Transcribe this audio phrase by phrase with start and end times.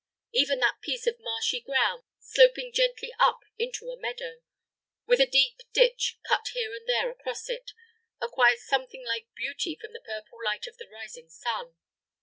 [0.31, 4.41] Even that piece of marshy ground, sloping gently up into a meadow,
[5.05, 7.69] with a deep ditch cut here and there across it,
[8.19, 11.75] acquires something like beauty from the purple light of the rising sun.